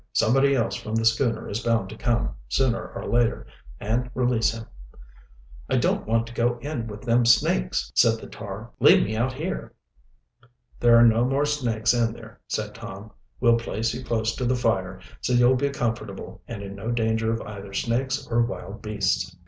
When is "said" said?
7.93-8.19, 12.47-12.73